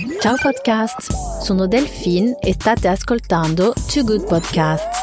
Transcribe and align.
Ciao 0.00 0.36
podcast, 0.40 1.42
sono 1.42 1.66
Delphine 1.66 2.38
e 2.40 2.54
state 2.54 2.88
ascoltando 2.88 3.74
Too 3.92 4.02
Good 4.02 4.24
Podcast. 4.24 5.02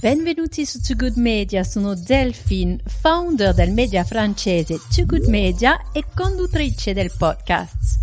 Benvenuti 0.00 0.66
su 0.66 0.80
Too 0.80 0.96
Good 0.96 1.16
Media, 1.18 1.62
sono 1.62 1.94
Delphine, 1.94 2.78
founder 2.84 3.54
del 3.54 3.70
media 3.70 4.02
francese 4.02 4.80
Too 4.92 5.06
Good 5.06 5.26
Media 5.26 5.78
e 5.92 6.04
conduttrice 6.12 6.92
del 6.92 7.12
podcast. 7.16 7.98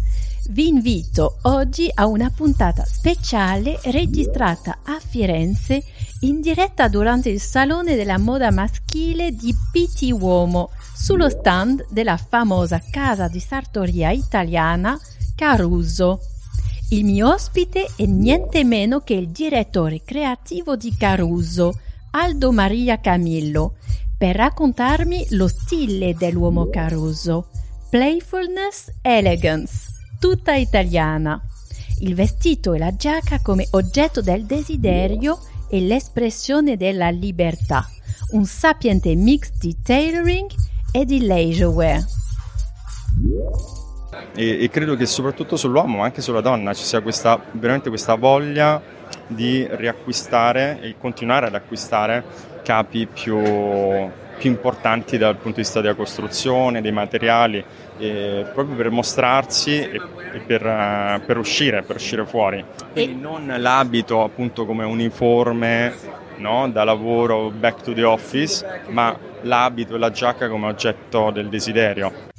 Vi 0.52 0.68
invito 0.68 1.40
oggi 1.44 1.90
a 1.94 2.06
una 2.06 2.30
puntata 2.30 2.86
speciale 2.86 3.80
registrata 3.86 4.78
a 4.84 5.00
Firenze 5.00 5.84
in 6.22 6.42
diretta 6.42 6.88
durante 6.88 7.30
il 7.30 7.42
Salone 7.42 7.96
della 7.96 8.18
moda 8.18 8.52
maschile 8.52 9.32
di 9.32 9.54
Pitti 9.72 10.12
Uomo 10.12 10.72
sullo 10.96 11.30
stand 11.30 11.86
della 11.90 12.18
famosa 12.18 12.82
casa 12.90 13.28
di 13.28 13.40
sartoria 13.40 14.12
italiana 14.12 15.00
Caruso. 15.36 16.20
Il 16.90 17.04
mio 17.04 17.34
ospite 17.34 17.88
è 17.96 18.06
niente 18.06 18.64
meno 18.64 19.02
che 19.02 19.16
il 19.16 19.30
direttore 19.30 20.02
creativo 20.04 20.76
di 20.76 20.96
Caruso, 20.96 21.80
Aldo 22.12 22.52
Maria 22.52 23.00
Camillo, 23.00 23.76
per 24.18 24.36
raccontarmi 24.36 25.28
lo 25.32 25.48
stile 25.48 26.14
dell'uomo 26.14 26.70
Caruso. 26.70 27.50
Playfulness, 27.90 28.92
elegance 29.02 29.94
tutta 30.20 30.56
italiana. 30.56 31.40
Il 32.00 32.16
vestito 32.16 32.74
e 32.74 32.80
la 32.80 32.96
giacca 32.96 33.40
come 33.42 33.68
oggetto 33.72 34.22
del 34.22 34.46
desiderio 34.46 35.40
e 35.70 35.82
l'espressione 35.82 36.78
della 36.78 37.10
libertà. 37.10 37.88
Un 38.32 38.46
sapiente 38.46 39.16
mix 39.16 39.52
di 39.60 39.76
tailoring 39.84 40.50
e 40.92 41.06
di 41.06 41.26
leisurewear. 41.26 42.04
E, 44.36 44.64
e, 44.64 44.70
credo 44.70 44.96
che 44.96 45.06
soprattutto 45.06 45.56
sull'uomo, 45.56 45.98
ma 45.98 46.06
anche 46.06 46.22
sulla 46.22 46.42
donna, 46.42 46.74
ci 46.74 46.84
sia 46.84 47.02
questa, 47.02 47.42
veramente 47.52 47.90
questa 47.90 48.16
voglia 48.16 48.82
di 49.28 49.66
riacquistare 49.70 50.80
e 50.82 50.96
continuare 51.00 51.48
ad 51.48 51.56
acquistare 51.56 52.24
capi 52.64 53.08
più, 53.08 53.38
più 54.38 54.50
importanti 54.50 55.18
dal 55.18 55.36
punto 55.36 55.58
di 55.58 55.64
vista 55.64 55.82
della 55.82 55.96
costruzione, 55.96 56.82
dei 56.82 56.92
materiali, 56.92 57.64
proprio 58.54 58.76
per 58.76 58.90
mostrarsi 58.90 59.80
e, 59.80 60.02
e 60.34 60.40
per, 60.40 60.66
uh, 60.66 61.26
per, 61.26 61.38
uscire, 61.38 61.82
per 61.84 61.96
uscire 61.96 62.26
fuori. 62.26 62.64
Quindi 62.92 63.22
non 63.22 63.54
l'abito 63.58 64.24
appunto 64.24 64.66
come 64.66 64.84
uniforme 64.84 65.94
no, 66.38 66.70
da 66.70 66.84
lavoro 66.84 67.50
back 67.50 67.82
to 67.82 67.94
the 67.94 68.04
office, 68.04 68.84
ma 68.90 69.18
l'abito 69.42 69.96
e 69.96 69.98
la 69.98 70.12
giacca 70.12 70.50
come 70.50 70.68
oggetto 70.68 71.32
del 71.32 71.50
desiderio. 71.50 72.34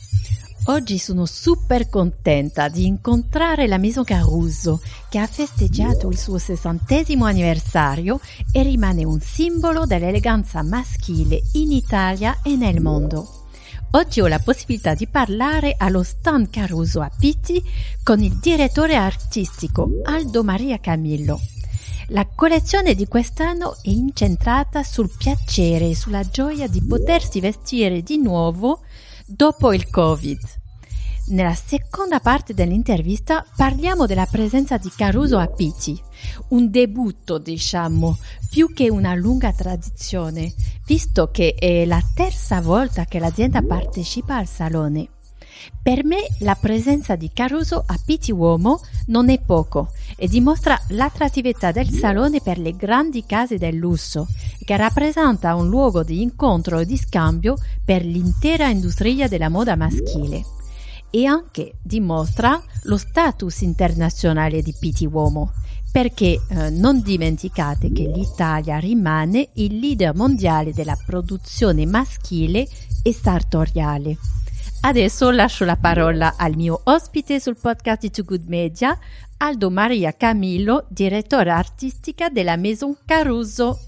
Oggi 0.69 0.99
sono 0.99 1.27
super 1.27 1.89
contenta 1.89 2.69
di 2.69 2.87
incontrare 2.87 3.69
la 3.69 3.79
Maison 3.79 4.03
Caruso 4.03 4.81
che 5.09 5.19
ha 5.19 5.27
festeggiato 5.29 6.09
il 6.09 6.19
suo 6.19 6.39
sessantesimo 6.39 7.25
anniversario 7.25 8.19
e 8.51 8.65
rimane 8.65 9.05
un 9.05 9.21
simbolo 9.21 9.87
dell'eleganza 9.87 10.65
maschile 10.65 11.41
in 11.53 11.71
Italia 11.71 12.41
e 12.43 12.57
nel 12.57 12.81
mondo. 12.81 13.45
Oggi 13.93 14.21
ho 14.21 14.27
la 14.27 14.41
possibilità 14.41 14.95
di 14.95 15.07
parlare 15.07 15.77
allo 15.79 16.03
stand 16.03 16.51
Caruso 16.51 17.01
a 17.01 17.13
Pitti 17.17 17.63
con 18.03 18.21
il 18.21 18.37
direttore 18.41 18.97
artistico 18.97 19.89
Aldo 20.03 20.43
Maria 20.43 20.81
Camillo. 20.81 21.41
La 22.09 22.27
collezione 22.27 22.95
di 22.95 23.07
quest'anno 23.07 23.77
è 23.83 23.91
incentrata 23.91 24.83
sul 24.83 25.11
piacere 25.17 25.91
e 25.91 25.95
sulla 25.95 26.29
gioia 26.29 26.67
di 26.67 26.83
potersi 26.83 27.39
vestire 27.39 28.03
di 28.03 28.19
nuovo 28.19 28.81
dopo 29.27 29.73
il 29.73 29.91
Covid. 29.91 30.39
Nella 31.29 31.55
seconda 31.55 32.21
parte 32.21 32.55
dell'intervista 32.55 33.45
parliamo 33.57 34.07
della 34.07 34.27
presenza 34.27 34.77
di 34.77 34.93
Caruso 34.95 35.39
a 35.39 35.49
Pitti, 35.49 36.01
un 36.51 36.71
debutto 36.71 37.39
diciamo, 37.39 38.17
più 38.49 38.73
che 38.73 38.89
una 38.89 39.15
lunga 39.17 39.53
tradizione, 39.53 40.55
visto 40.87 41.31
che 41.33 41.55
è 41.59 41.85
la 41.85 42.01
terza 42.15 42.61
volta 42.61 43.07
che 43.07 43.19
l'azienda 43.19 43.61
partecipa 43.63 44.37
al 44.37 44.47
salone. 44.47 45.09
Per 45.83 46.05
me 46.05 46.19
la 46.41 46.55
presenza 46.55 47.17
di 47.17 47.31
Caruso 47.33 47.83
a 47.85 47.99
Pitti 48.05 48.31
Uomo 48.31 48.81
non 49.07 49.29
è 49.29 49.41
poco 49.41 49.91
e 50.17 50.29
dimostra 50.29 50.81
l'attrattività 50.89 51.73
del 51.73 51.91
salone 51.91 52.41
per 52.41 52.59
le 52.59 52.77
grandi 52.77 53.25
case 53.27 53.59
del 53.59 53.75
lusso, 53.75 54.29
che 54.67 54.77
rappresenta 54.77 55.55
un 55.55 55.69
luogo 55.69 56.03
di 56.03 56.23
incontro 56.23 56.81
e 56.81 56.87
di 56.87 56.97
scambio 56.97 57.55
per 57.85 58.05
l'intera 58.05 58.67
industria 58.67 59.29
della 59.29 59.49
moda 59.49 59.77
maschile 59.77 60.45
e 61.09 61.25
anche 61.25 61.75
dimostra 61.81 62.61
lo 62.83 62.97
status 62.97 63.61
internazionale 63.61 64.63
di 64.63 64.75
Pitti 64.77 65.07
Uomo, 65.07 65.53
perché 65.93 66.41
eh, 66.49 66.71
non 66.71 67.01
dimenticate 67.01 67.93
che 67.93 68.11
l'Italia 68.13 68.79
rimane 68.79 69.51
il 69.55 69.79
leader 69.79 70.17
mondiale 70.17 70.73
della 70.73 70.99
produzione 71.07 71.87
maschile 71.87 72.67
e 73.05 73.13
sartoriale. 73.13 74.19
Adesso 74.81 75.31
lascio 75.31 75.65
la 75.65 75.77
parola 75.77 76.35
al 76.37 76.57
mio 76.57 76.81
ospite 76.85 77.39
sul 77.39 77.57
podcast 77.57 78.01
di 78.01 78.11
Too 78.11 78.25
Good 78.25 78.49
Media, 78.49 78.99
Aldo 79.37 79.71
Maria 79.71 80.13
Camillo, 80.13 80.87
direttore 80.89 81.51
artistica 81.51 82.31
della 82.31 82.57
Maison 82.57 82.97
Caruso. 83.05 83.79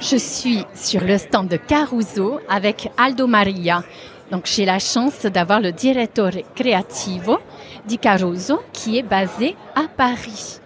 Je 0.00 0.16
suis 0.16 0.64
sur 0.74 1.02
le 1.04 1.18
stand 1.18 1.48
de 1.48 1.56
Caruso 1.56 2.40
avec 2.48 2.90
Aldo 2.96 3.26
Maria. 3.26 3.82
Donc 4.30 4.46
j'ai 4.46 4.64
la 4.64 4.78
chance 4.78 5.22
d'avoir 5.26 5.60
le 5.60 5.72
directeur 5.72 6.30
creativo 6.54 7.38
di 7.86 7.98
Caruso 7.98 8.62
qui 8.72 8.98
est 8.98 9.02
basé 9.02 9.54
à 9.74 9.84
Paris. 9.88 10.60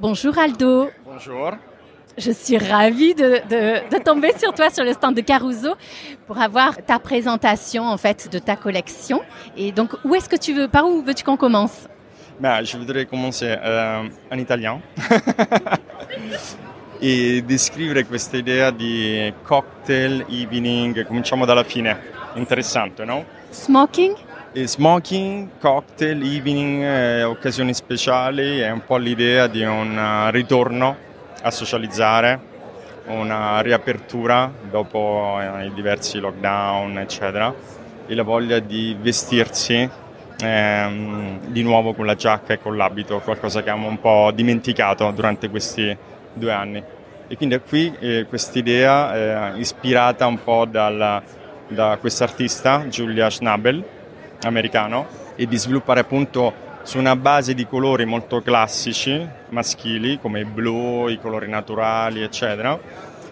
Bonjour 0.00 0.36
Aldo. 0.38 0.88
Bonjour. 1.04 1.52
Je 2.18 2.32
suis 2.32 2.58
ravie 2.58 3.14
de, 3.14 3.40
de, 3.48 3.96
de, 3.96 4.02
tomber 4.02 4.32
sur 4.36 4.52
toi 4.52 4.68
sur 4.68 4.84
le 4.84 4.92
stand 4.92 5.14
de 5.14 5.22
Caruso 5.22 5.74
pour 6.26 6.38
avoir 6.38 6.76
ta 6.84 6.98
présentation 6.98 7.84
en 7.84 7.96
fait 7.96 8.28
de 8.30 8.38
ta 8.38 8.56
collection. 8.56 9.22
Et 9.56 9.72
donc 9.72 9.92
où 10.04 10.14
est-ce 10.14 10.28
que 10.28 10.36
tu 10.36 10.52
veux, 10.52 10.68
par 10.68 10.86
où 10.86 11.02
veux-tu 11.02 11.24
qu'on 11.24 11.36
commence? 11.36 11.88
Ben, 12.40 12.64
Je 12.64 12.76
voudrais 12.76 13.06
commencer 13.06 13.54
euh, 13.62 14.02
en 14.30 14.38
italien 14.38 14.80
e 17.04 17.42
descrivere 17.44 18.06
questa 18.06 18.36
idea 18.36 18.70
di 18.70 19.32
cocktail 19.42 20.24
evening. 20.30 21.04
Cominciamo 21.04 21.44
dalla 21.44 21.64
fine. 21.64 22.10
interessante, 22.34 23.04
no? 23.04 23.24
Smoking? 23.50 24.16
E 24.52 24.68
smoking, 24.68 25.48
cocktail, 25.58 26.22
evening, 26.22 26.82
eh, 26.82 27.22
occasioni 27.24 27.74
speciali, 27.74 28.60
è 28.60 28.70
un 28.70 28.84
po' 28.84 28.98
l'idea 28.98 29.48
di 29.48 29.64
un 29.64 29.96
uh, 29.96 30.30
ritorno 30.30 30.96
a 31.42 31.50
socializzare, 31.50 32.38
una 33.06 33.60
riapertura 33.62 34.52
dopo 34.70 35.38
eh, 35.40 35.66
i 35.66 35.74
diversi 35.74 36.20
lockdown, 36.20 36.98
eccetera, 36.98 37.52
e 38.06 38.14
la 38.14 38.22
voglia 38.22 38.60
di 38.60 38.96
vestirsi 39.00 39.90
ehm, 40.38 41.40
di 41.46 41.62
nuovo 41.62 41.94
con 41.94 42.06
la 42.06 42.14
giacca 42.14 42.52
e 42.52 42.60
con 42.60 42.76
l'abito, 42.76 43.18
qualcosa 43.20 43.62
che 43.62 43.70
abbiamo 43.70 43.88
un 43.88 44.00
po' 44.00 44.30
dimenticato 44.32 45.10
durante 45.10 45.48
questi 45.48 45.96
due 46.32 46.52
anni. 46.52 46.82
E 47.28 47.36
quindi 47.36 47.58
qui 47.60 47.94
eh, 47.98 48.26
quest'idea 48.28 49.54
eh, 49.54 49.58
ispirata 49.58 50.26
un 50.26 50.42
po' 50.42 50.66
dal 50.66 51.22
da 51.72 51.96
quest'artista, 51.98 52.84
Julia 52.84 53.30
Schnabel, 53.30 53.82
americano, 54.42 55.06
e 55.34 55.46
di 55.46 55.56
sviluppare 55.56 56.00
appunto 56.00 56.70
su 56.82 56.98
una 56.98 57.16
base 57.16 57.54
di 57.54 57.66
colori 57.66 58.04
molto 58.04 58.42
classici, 58.42 59.26
maschili, 59.50 60.18
come 60.20 60.40
il 60.40 60.46
blu, 60.46 61.08
i 61.08 61.18
colori 61.18 61.48
naturali, 61.48 62.22
eccetera, 62.22 62.78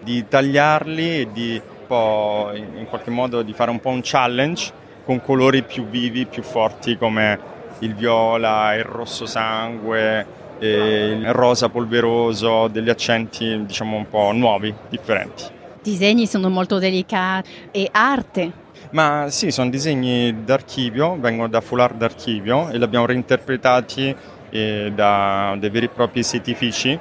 di 0.01 0.27
tagliarli 0.27 1.19
e 1.19 1.31
di 1.31 1.61
in 1.91 2.85
qualche 2.87 3.09
modo 3.09 3.41
di 3.41 3.51
fare 3.51 3.69
un 3.69 3.81
po' 3.81 3.89
un 3.89 3.99
challenge 4.01 4.71
con 5.03 5.21
colori 5.21 5.61
più 5.61 5.85
vivi, 5.87 6.25
più 6.25 6.41
forti 6.41 6.97
come 6.97 7.37
il 7.79 7.93
viola, 7.95 8.73
il 8.75 8.85
rosso 8.85 9.25
sangue, 9.25 10.25
il 10.67 11.33
rosa 11.33 11.69
polveroso, 11.69 12.67
degli 12.67 12.89
accenti 12.89 13.65
diciamo 13.65 13.97
un 13.97 14.07
po' 14.07 14.31
nuovi, 14.31 14.73
differenti 14.89 15.59
disegni 15.81 16.27
sono 16.27 16.49
molto 16.49 16.77
delicati 16.77 17.49
e 17.71 17.89
arte. 17.91 18.59
Ma 18.91 19.27
sì, 19.29 19.51
sono 19.51 19.69
disegni 19.69 20.43
d'archivio, 20.43 21.17
vengono 21.19 21.47
da 21.47 21.61
foulard 21.61 21.97
d'archivio 21.97 22.69
e 22.69 22.77
li 22.77 22.83
abbiamo 22.83 23.05
reinterpretati 23.05 24.15
eh, 24.49 24.91
da 24.93 25.55
dei 25.57 25.69
veri 25.69 25.85
e 25.85 25.89
propri 25.89 26.23
setifici 26.23 26.99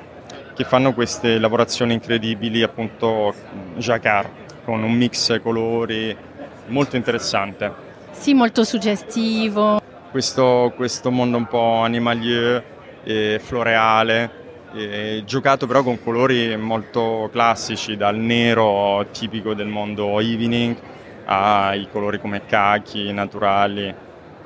che 0.55 0.65
fanno 0.65 0.93
queste 0.93 1.39
lavorazioni 1.39 1.95
incredibili, 1.95 2.63
appunto 2.63 3.35
jacquard, 3.77 4.29
con 4.65 4.83
un 4.83 4.93
mix 4.93 5.41
colori 5.41 6.17
molto 6.67 6.97
interessante. 6.97 7.89
Sì, 8.13 8.35
molto 8.35 8.63
suggestivo. 8.63 9.81
Questo, 10.11 10.73
questo 10.77 11.11
mondo 11.11 11.37
un 11.39 11.47
po' 11.47 11.81
animalier 11.83 12.63
floreale 13.03 14.39
giocato 15.25 15.67
però 15.67 15.83
con 15.83 16.03
colori 16.03 16.57
molto 16.57 17.29
classici, 17.33 17.97
dal 17.97 18.17
nero 18.17 19.07
tipico 19.13 19.55
del 19.55 19.67
mondo 19.67 20.21
evening 20.21 20.77
ai 21.25 21.89
colori 21.91 22.21
come 22.21 22.45
cachi, 22.47 23.13
naturali, 23.13 23.93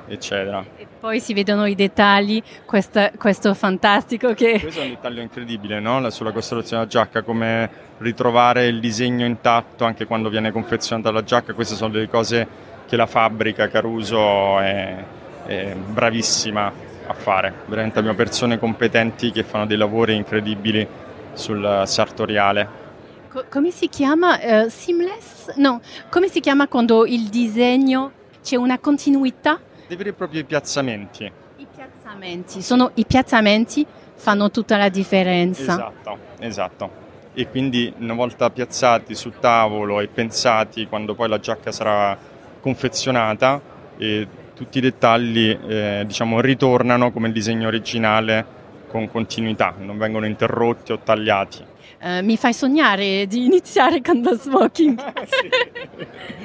eccetera. 0.06 0.64
E 0.76 0.86
poi 1.00 1.20
si 1.20 1.34
vedono 1.34 1.66
i 1.66 1.74
dettagli, 1.74 2.42
questa, 2.64 3.10
questo 3.16 3.52
fantastico 3.54 4.32
che... 4.34 4.60
Questo 4.60 4.80
è 4.80 4.84
un 4.84 4.90
dettaglio 4.90 5.20
incredibile, 5.20 5.80
no? 5.80 6.08
Sulla 6.10 6.32
costruzione 6.32 6.86
della 6.86 7.04
giacca, 7.04 7.22
come 7.22 7.70
ritrovare 7.98 8.66
il 8.66 8.80
disegno 8.80 9.24
intatto 9.24 9.84
anche 9.84 10.06
quando 10.06 10.28
viene 10.28 10.52
confezionata 10.52 11.10
la 11.10 11.22
giacca, 11.22 11.52
queste 11.52 11.74
sono 11.74 11.92
delle 11.92 12.08
cose 12.08 12.46
che 12.86 12.96
la 12.96 13.06
fabbrica 13.06 13.68
Caruso 13.68 14.58
è, 14.60 15.04
è 15.46 15.74
bravissima 15.74 16.92
a 17.06 17.12
fare. 17.14 17.52
Veramente 17.66 17.98
abbiamo 17.98 18.16
persone 18.16 18.58
competenti 18.58 19.30
che 19.30 19.42
fanno 19.42 19.66
dei 19.66 19.76
lavori 19.76 20.14
incredibili 20.14 20.86
sul 21.32 21.82
sartoriale. 21.86 22.82
Co- 23.28 23.44
come 23.50 23.70
si 23.70 23.88
chiama? 23.88 24.38
Uh, 24.40 24.68
seamless? 24.68 25.54
No, 25.56 25.80
come 26.08 26.28
si 26.28 26.40
chiama 26.40 26.68
quando 26.68 27.04
il 27.06 27.28
disegno 27.28 28.12
c'è 28.42 28.56
una 28.56 28.78
continuità? 28.78 29.60
Dei 29.86 29.96
veri 29.96 30.10
e 30.10 30.12
propri 30.12 30.44
piazzamenti. 30.44 31.30
I 31.56 31.66
piazzamenti, 31.74 32.62
sono 32.62 32.90
i 32.94 33.04
piazzamenti 33.04 33.86
fanno 34.14 34.50
tutta 34.50 34.76
la 34.76 34.88
differenza. 34.88 35.72
Esatto, 35.72 36.18
esatto. 36.38 36.90
E 37.34 37.48
quindi 37.48 37.92
una 37.98 38.14
volta 38.14 38.48
piazzati 38.50 39.14
sul 39.14 39.38
tavolo 39.40 40.00
e 40.00 40.06
pensati 40.06 40.86
quando 40.86 41.14
poi 41.14 41.28
la 41.28 41.40
giacca 41.40 41.72
sarà 41.72 42.16
confezionata, 42.60 43.60
e 43.98 44.26
tutti 44.54 44.78
i 44.78 44.80
dettagli 44.80 45.56
eh, 45.66 46.04
diciamo, 46.06 46.40
ritornano 46.40 47.12
come 47.12 47.28
il 47.28 47.32
disegno 47.32 47.66
originale 47.66 48.62
con 48.88 49.10
continuità, 49.10 49.74
non 49.78 49.98
vengono 49.98 50.26
interrotti 50.26 50.92
o 50.92 50.98
tagliati. 50.98 51.72
Uh, 52.00 52.22
mi 52.22 52.36
fai 52.36 52.52
sognare 52.52 53.26
di 53.26 53.44
iniziare 53.46 54.00
con 54.00 54.20
lo 54.20 54.36
smoking. 54.36 55.02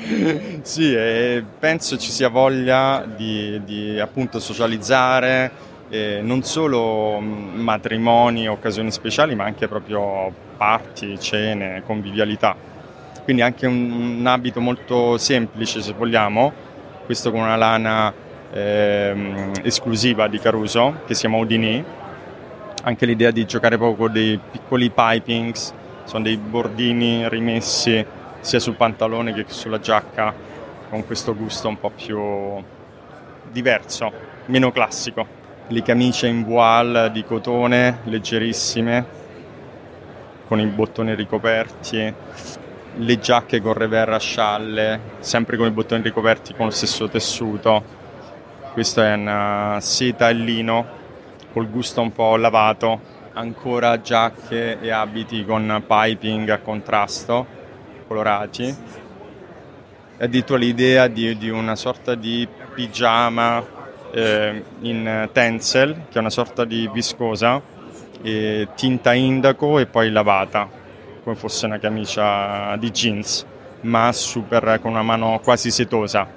sì, 0.02 0.60
sì 0.62 0.96
e 0.96 1.44
penso 1.60 1.98
ci 1.98 2.12
sia 2.12 2.30
voglia 2.30 3.06
di, 3.06 3.62
di 3.66 4.00
appunto 4.00 4.40
socializzare 4.40 5.68
eh, 5.90 6.22
non 6.22 6.44
solo 6.44 7.20
matrimoni, 7.20 8.48
occasioni 8.48 8.92
speciali, 8.92 9.36
ma 9.36 9.44
anche 9.44 9.68
proprio 9.68 10.32
party, 10.56 11.18
cene, 11.20 11.84
convivialità. 11.86 12.56
Quindi 13.24 13.42
anche 13.42 13.68
un, 13.68 14.18
un 14.20 14.28
abito 14.28 14.62
molto 14.62 15.18
semplice 15.18 15.82
se 15.82 15.94
vogliamo, 15.94 16.54
questo 17.10 17.32
con 17.32 17.40
una 17.40 17.56
lana 17.56 18.14
eh, 18.52 19.52
esclusiva 19.64 20.28
di 20.28 20.38
Caruso 20.38 21.00
che 21.08 21.16
si 21.16 21.22
chiama 21.22 21.38
Udini. 21.38 21.84
Anche 22.84 23.08
l'idea 23.08 23.32
di 23.32 23.48
giocare 23.48 23.80
poco 23.80 24.08
dei 24.10 24.40
piccoli 24.52 24.92
pipings, 24.92 25.74
sono 26.04 26.22
dei 26.22 26.38
bordini 26.38 27.28
rimessi 27.28 28.06
sia 28.42 28.60
sul 28.60 28.76
pantalone 28.76 29.34
che 29.34 29.46
sulla 29.48 29.80
giacca, 29.80 30.32
con 30.88 31.04
questo 31.04 31.36
gusto 31.36 31.68
un 31.68 31.80
po' 31.80 31.90
più 31.90 32.64
diverso, 33.52 34.12
meno 34.46 34.72
classico. 34.72 35.26
Le 35.66 35.82
camicie 35.82 36.28
in 36.28 36.44
voile 36.44 37.10
di 37.12 37.24
cotone 37.24 38.02
leggerissime, 38.04 39.04
con 40.48 40.60
i 40.60 40.66
bottoni 40.68 41.16
ricoperti, 41.16 42.14
le 43.00 43.20
giacche 43.20 43.62
con 43.62 43.74
revers 43.74 44.12
a 44.12 44.20
scialle, 44.20 45.00
sempre 45.20 45.56
con 45.58 45.68
i 45.68 45.72
bottoni 45.72 46.02
ricoperti 46.02 46.54
con 46.54 46.66
lo 46.68 46.72
stesso 46.72 47.08
tessuto. 47.08 47.98
Questa 48.74 49.06
è 49.06 49.14
una 49.14 49.78
seta 49.80 50.30
e 50.30 50.34
lino 50.34 50.98
col 51.54 51.70
gusto 51.70 52.02
un 52.02 52.12
po' 52.12 52.36
lavato. 52.36 53.18
Ancora 53.34 54.02
giacche 54.02 54.82
e 54.82 54.92
abiti 54.92 55.46
con 55.46 55.84
piping 55.86 56.50
a 56.50 56.58
contrasto, 56.58 57.46
colorati. 58.08 58.76
Addirittura 60.18 60.60
l'idea 60.60 61.08
di, 61.08 61.38
di 61.38 61.50
una 61.50 61.76
sorta 61.76 62.16
di 62.16 62.46
pigiama 62.74 63.66
eh, 64.12 64.64
in 64.82 65.30
tencel, 65.32 65.94
che 66.10 66.18
è 66.18 66.20
una 66.20 66.30
sorta 66.30 66.66
di 66.66 66.90
viscosa, 66.92 67.62
tinta 68.76 69.14
indaco 69.14 69.80
e 69.80 69.86
poi 69.86 70.12
lavata 70.12 70.79
come 71.24 71.36
fosse 71.36 71.66
una 71.66 71.80
camicia 71.80 72.76
di 72.78 72.92
jeans, 72.92 73.46
ma 73.82 74.12
super 74.12 74.80
con 74.82 74.92
una 74.92 75.04
mano 75.04 75.40
quasi 75.44 75.72
setosa, 75.72 76.28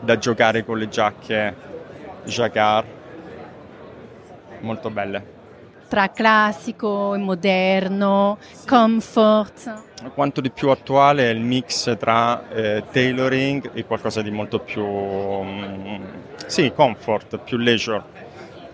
da 0.00 0.18
giocare 0.18 0.64
con 0.64 0.78
le 0.78 0.88
giacche 0.88 1.54
jacquard, 2.24 2.86
molto 4.60 4.90
belle. 4.90 5.32
Tra 5.88 6.10
classico 6.10 7.14
e 7.14 7.18
moderno, 7.18 8.38
comfort. 8.66 9.82
Quanto 10.14 10.40
di 10.40 10.50
più 10.50 10.70
attuale 10.70 11.30
è 11.30 11.32
il 11.32 11.40
mix 11.40 11.96
tra 11.98 12.48
eh, 12.48 12.84
tailoring 12.90 13.70
e 13.74 13.84
qualcosa 13.84 14.20
di 14.22 14.30
molto 14.30 14.58
più, 14.58 14.84
mm, 14.84 16.04
sì, 16.46 16.72
comfort, 16.74 17.38
più 17.38 17.58
leisure 17.58 18.23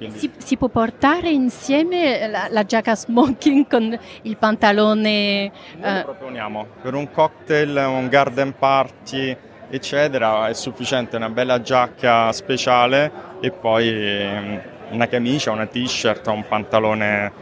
si, 0.09 0.31
si, 0.39 0.57
può 0.57 0.69
portare 0.69 1.31
insieme 1.31 2.27
la, 2.29 2.47
la, 2.51 2.65
giacca 2.65 2.95
smoking 2.95 3.67
con 3.69 3.99
il 4.23 4.37
pantalone? 4.37 5.53
Noi 5.79 5.99
eh... 5.99 6.03
proponiamo 6.05 6.67
per 6.81 6.95
un 6.95 7.11
cocktail, 7.11 7.77
un 7.77 8.09
garden 8.09 8.55
party, 8.59 9.37
eccetera, 9.69 10.49
è 10.49 10.55
sufficiente 10.55 11.17
una 11.17 11.29
bella 11.29 11.61
giacca 11.61 12.33
speciale 12.33 13.11
e 13.41 13.51
poi 13.51 13.89
ehm, 13.89 14.63
una 14.91 15.07
camicia, 15.07 15.51
una 15.51 15.67
t-shirt, 15.67 16.27
un 16.29 16.45
pantalone 16.49 17.33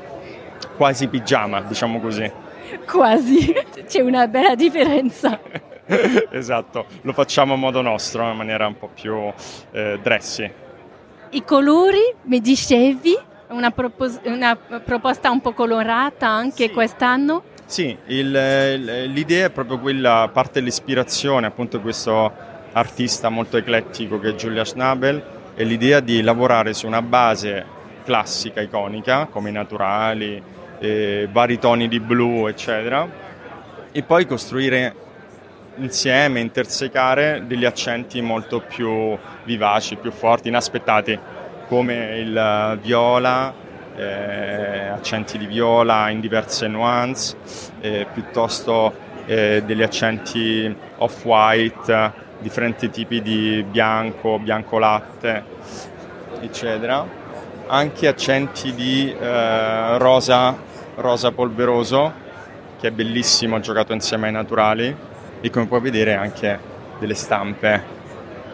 quasi 0.76 1.06
pigiama, 1.08 1.60
diciamo 1.62 2.00
così. 2.00 2.30
Quasi, 2.86 3.54
c'è 3.86 4.00
una 4.00 4.26
bella 4.26 4.54
differenza. 4.54 5.40
esatto, 6.30 6.86
lo 7.02 7.12
facciamo 7.12 7.54
a 7.54 7.56
modo 7.56 7.80
nostro, 7.80 8.30
in 8.30 8.36
maniera 8.36 8.66
un 8.66 8.76
po' 8.76 8.90
più 8.92 9.32
eh, 9.70 9.98
dressy. 10.02 10.66
I 11.30 11.44
colori, 11.44 12.14
mi 12.22 12.40
dicevi, 12.40 13.16
una, 13.48 13.70
propos- 13.70 14.20
una 14.24 14.56
proposta 14.56 15.30
un 15.30 15.40
po' 15.40 15.52
colorata 15.52 16.26
anche 16.26 16.68
sì. 16.68 16.70
quest'anno? 16.70 17.42
Sì, 17.66 17.94
il, 18.06 19.10
l'idea 19.12 19.46
è 19.46 19.50
proprio 19.50 19.78
quella, 19.78 20.30
parte 20.32 20.60
l'ispirazione 20.60 21.46
appunto 21.46 21.76
di 21.76 21.82
questo 21.82 22.32
artista 22.72 23.28
molto 23.28 23.58
eclettico 23.58 24.18
che 24.18 24.30
è 24.30 24.34
Giulia 24.36 24.64
Schnabel, 24.64 25.22
è 25.54 25.64
l'idea 25.64 26.00
di 26.00 26.22
lavorare 26.22 26.72
su 26.72 26.86
una 26.86 27.02
base 27.02 27.76
classica, 28.04 28.62
iconica, 28.62 29.26
come 29.26 29.50
i 29.50 29.52
naturali, 29.52 30.42
eh, 30.78 31.28
vari 31.30 31.58
toni 31.58 31.88
di 31.88 32.00
blu, 32.00 32.46
eccetera, 32.46 33.06
e 33.92 34.02
poi 34.02 34.24
costruire 34.24 34.94
insieme, 35.78 36.40
intersecare 36.40 37.44
degli 37.46 37.64
accenti 37.64 38.20
molto 38.20 38.60
più 38.60 39.16
vivaci, 39.44 39.96
più 39.96 40.10
forti, 40.10 40.48
inaspettati, 40.48 41.18
come 41.66 42.18
il 42.18 42.78
viola, 42.82 43.52
eh, 43.96 44.88
accenti 44.88 45.38
di 45.38 45.46
viola 45.46 46.08
in 46.08 46.20
diverse 46.20 46.66
nuance, 46.68 47.36
eh, 47.80 48.06
piuttosto 48.12 49.06
eh, 49.26 49.62
degli 49.64 49.82
accenti 49.82 50.74
off-white, 50.98 52.12
differenti 52.38 52.90
tipi 52.90 53.20
di 53.20 53.64
bianco, 53.68 54.38
bianco 54.38 54.78
latte, 54.78 55.44
eccetera. 56.40 57.16
Anche 57.66 58.06
accenti 58.06 58.72
di 58.74 59.12
eh, 59.12 59.98
rosa, 59.98 60.56
rosa 60.94 61.32
polveroso, 61.32 62.26
che 62.80 62.88
è 62.88 62.90
bellissimo 62.90 63.60
giocato 63.60 63.92
insieme 63.92 64.28
ai 64.28 64.32
naturali 64.32 64.96
e 65.40 65.50
come 65.50 65.66
puoi 65.66 65.80
vedere 65.80 66.14
anche 66.14 66.58
delle 66.98 67.14
stampe 67.14 67.96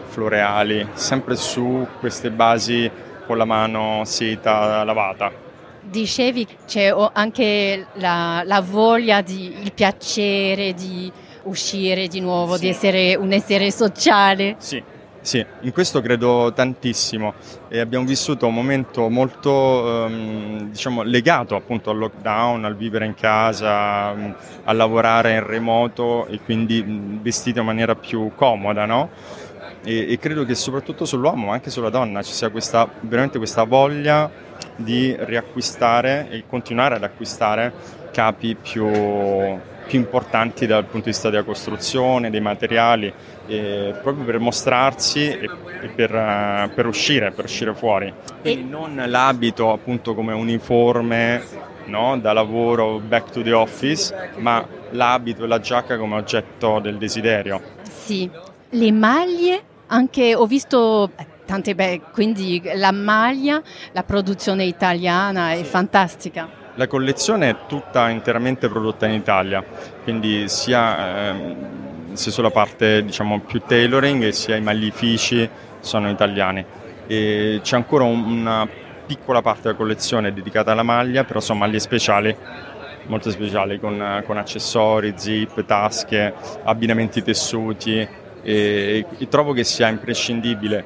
floreali, 0.07 0.87
sempre 0.93 1.35
su 1.35 1.85
queste 1.99 2.31
basi 2.31 2.89
con 3.25 3.37
la 3.37 3.45
mano 3.45 4.03
seta 4.05 4.83
lavata. 4.83 5.31
Dicevi 5.81 6.47
c'è 6.65 6.93
anche 7.13 7.87
la, 7.93 8.41
la 8.45 8.61
voglia, 8.61 9.21
di, 9.21 9.61
il 9.61 9.71
piacere 9.73 10.73
di 10.73 11.11
uscire 11.43 12.07
di 12.07 12.19
nuovo, 12.21 12.55
sì. 12.55 12.61
di 12.61 12.69
essere 12.69 13.15
un 13.15 13.31
essere 13.31 13.71
sociale. 13.71 14.55
Sì, 14.57 14.81
sì, 15.25 15.43
in 15.61 15.71
questo 15.71 16.01
credo 16.01 16.53
tantissimo 16.53 17.33
e 17.67 17.79
abbiamo 17.79 18.05
vissuto 18.05 18.45
un 18.45 18.53
momento 18.53 19.09
molto 19.09 20.05
um, 20.07 20.69
diciamo, 20.69 21.01
legato 21.01 21.55
appunto 21.55 21.89
al 21.89 21.97
lockdown, 21.97 22.63
al 22.63 22.75
vivere 22.75 23.07
in 23.07 23.15
casa, 23.15 24.11
um, 24.11 24.35
a 24.65 24.71
lavorare 24.71 25.33
in 25.33 25.43
remoto 25.43 26.27
e 26.27 26.39
quindi 26.41 26.79
um, 26.79 27.23
vestito 27.23 27.61
in 27.61 27.65
maniera 27.65 27.95
più 27.95 28.33
comoda, 28.35 28.85
no? 28.85 29.09
E, 29.83 30.11
e, 30.11 30.19
credo 30.19 30.45
che 30.45 30.53
soprattutto 30.53 31.05
sull'uomo 31.05 31.47
ma 31.47 31.53
anche 31.53 31.71
sulla 31.71 31.89
donna 31.89 32.21
ci 32.21 32.31
sia 32.31 32.49
questa, 32.49 32.87
veramente 32.99 33.39
questa 33.39 33.63
voglia 33.63 34.29
di 34.75 35.15
riacquistare 35.17 36.27
e 36.29 36.43
continuare 36.47 36.95
ad 36.95 37.03
acquistare 37.03 37.73
capi 38.11 38.55
più 38.55 38.85
più 39.87 39.99
importanti 39.99 40.65
dal 40.65 40.83
punto 40.83 41.05
di 41.05 41.11
vista 41.11 41.29
della 41.29 41.43
costruzione, 41.43 42.29
dei 42.29 42.41
materiali, 42.41 43.13
proprio 44.01 44.25
per 44.25 44.39
mostrarsi 44.39 45.27
e, 45.27 45.49
e 45.81 45.87
per, 45.89 46.11
uh, 46.13 46.73
per, 46.73 46.87
uscire, 46.87 47.31
per 47.31 47.45
uscire 47.45 47.73
fuori. 47.73 48.13
Quindi 48.41 48.69
non 48.69 49.03
l'abito 49.07 49.71
appunto 49.71 50.15
come 50.15 50.33
uniforme 50.33 51.43
no, 51.85 52.17
da 52.17 52.33
lavoro 52.33 52.99
back 52.99 53.31
to 53.31 53.41
the 53.41 53.53
office, 53.53 54.31
ma 54.37 54.65
l'abito 54.91 55.43
e 55.43 55.47
la 55.47 55.59
giacca 55.59 55.97
come 55.97 56.15
oggetto 56.15 56.79
del 56.79 56.97
desiderio. 56.97 57.61
Sì, 57.83 58.29
le 58.69 58.91
maglie, 58.91 59.61
anche 59.87 60.33
ho 60.35 60.45
visto 60.45 61.11
tante 61.45 61.75
belle, 61.75 62.01
quindi 62.11 62.61
la 62.75 62.91
maglia, 62.91 63.61
la 63.91 64.03
produzione 64.03 64.65
italiana 64.65 65.51
è 65.51 65.63
fantastica. 65.63 66.63
La 66.77 66.87
collezione 66.87 67.49
è 67.49 67.55
tutta 67.67 68.09
interamente 68.09 68.67
prodotta 68.67 69.05
in 69.05 69.13
Italia, 69.13 69.63
quindi 70.03 70.49
sia, 70.49 71.29
eh, 71.29 71.55
sia 72.11 72.31
sulla 72.33 72.49
parte 72.49 73.01
diciamo, 73.01 73.39
più 73.39 73.61
tailoring 73.65 74.27
sia 74.29 74.57
i 74.57 74.61
maglifici 74.61 75.49
sono 75.79 76.09
italiani. 76.09 76.65
E 77.07 77.61
c'è 77.63 77.77
ancora 77.77 78.03
una 78.03 78.67
piccola 79.05 79.41
parte 79.41 79.61
della 79.63 79.75
collezione 79.75 80.33
dedicata 80.33 80.73
alla 80.73 80.83
maglia, 80.83 81.23
però 81.23 81.39
sono 81.39 81.59
maglie 81.59 81.79
speciali, 81.79 82.35
molto 83.05 83.31
speciali, 83.31 83.79
con, 83.79 84.23
con 84.25 84.37
accessori, 84.37 85.13
zip, 85.15 85.63
tasche, 85.63 86.33
abbinamenti 86.63 87.23
tessuti. 87.23 88.05
E, 88.43 89.05
e 89.17 89.27
trovo 89.29 89.53
che 89.53 89.63
sia 89.63 89.87
imprescindibile. 89.87 90.85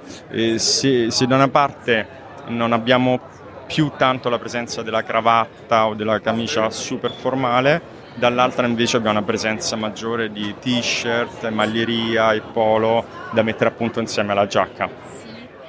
Se, 0.58 1.10
se 1.10 1.26
da 1.26 1.34
una 1.34 1.50
parte 1.50 2.08
non 2.48 2.74
abbiamo 2.74 3.20
più 3.70 3.92
tanto 3.96 4.30
la 4.30 4.40
presenza 4.40 4.82
della 4.82 5.04
cravatta 5.04 5.86
o 5.86 5.94
della 5.94 6.20
camicia 6.20 6.72
super 6.72 7.12
formale, 7.12 7.80
dall'altra 8.16 8.66
invece 8.66 8.98
abbiamo 8.98 9.20
una 9.20 9.28
presenza 9.28 9.76
maggiore 9.76 10.32
di 10.32 10.56
t-shirt, 10.60 11.48
maglieria 11.50 12.34
e 12.34 12.42
polo 12.42 13.06
da 13.32 13.44
mettere 13.44 13.70
appunto 13.70 14.00
insieme 14.00 14.32
alla 14.32 14.48
giacca. 14.48 14.90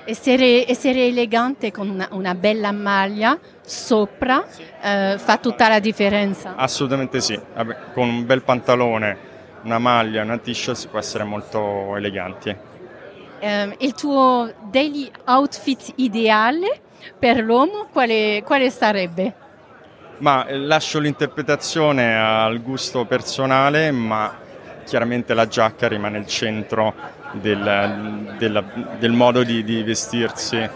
Essere, 0.06 0.68
essere 0.68 1.08
elegante 1.08 1.70
con 1.70 1.90
una, 1.90 2.08
una, 2.12 2.34
bella 2.34 2.72
maglia 2.72 3.38
sopra 3.60 4.46
eh, 4.80 5.16
fa 5.18 5.36
tutta 5.36 5.68
la 5.68 5.78
differenza? 5.78 6.54
Assolutamente 6.56 7.20
sì, 7.20 7.38
con 7.92 8.08
un 8.08 8.24
bel 8.24 8.42
pantalone, 8.42 9.16
una 9.64 9.78
maglia, 9.78 10.22
una 10.22 10.38
t-shirt 10.38 10.74
si 10.78 10.88
può 10.88 10.98
essere 10.98 11.24
molto 11.24 11.94
eleganti. 11.96 12.56
Eh, 13.40 13.76
il 13.78 13.92
tuo 13.92 14.50
daily 14.70 15.10
outfit 15.26 15.92
ideale 15.96 16.88
per 17.18 17.38
l'uomo 17.38 17.88
quale, 17.92 18.42
quale 18.44 18.70
sarebbe? 18.70 19.34
Ma 20.18 20.46
eh, 20.46 20.58
lascio 20.58 20.98
l'interpretazione 20.98 22.16
al 22.16 22.60
gusto 22.60 23.04
personale, 23.04 23.90
ma 23.90 24.38
chiaramente 24.84 25.34
la 25.34 25.46
giacca 25.46 25.88
rimane 25.88 26.18
il 26.18 26.26
centro 26.26 26.94
del, 27.32 28.34
del, 28.38 28.64
del 28.98 29.12
modo 29.12 29.42
di, 29.42 29.62
di, 29.62 29.82
vestirsi 29.82 30.68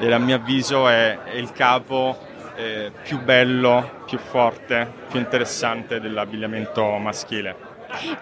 e 0.00 0.12
a 0.12 0.18
mio 0.18 0.36
avviso 0.36 0.88
è, 0.88 1.18
è 1.24 1.36
il 1.36 1.52
capo 1.52 2.16
eh, 2.56 2.90
più 3.02 3.20
bello, 3.20 4.02
più 4.06 4.18
forte, 4.18 4.90
più 5.08 5.18
interessante 5.18 6.00
dell'abbigliamento 6.00 6.84
maschile. 6.98 7.54